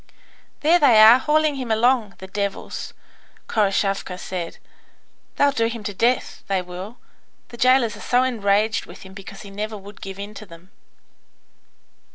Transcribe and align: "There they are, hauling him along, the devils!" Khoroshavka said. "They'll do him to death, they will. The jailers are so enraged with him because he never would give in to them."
"There 0.61 0.79
they 0.79 0.99
are, 0.99 1.19
hauling 1.19 1.57
him 1.57 1.69
along, 1.69 2.15
the 2.17 2.25
devils!" 2.25 2.95
Khoroshavka 3.47 4.17
said. 4.17 4.57
"They'll 5.35 5.51
do 5.51 5.67
him 5.67 5.83
to 5.83 5.93
death, 5.93 6.43
they 6.47 6.59
will. 6.59 6.97
The 7.49 7.57
jailers 7.57 7.95
are 7.95 7.99
so 8.01 8.23
enraged 8.23 8.87
with 8.87 9.03
him 9.03 9.13
because 9.13 9.43
he 9.43 9.51
never 9.51 9.77
would 9.77 10.01
give 10.01 10.17
in 10.17 10.33
to 10.33 10.45
them." 10.47 10.71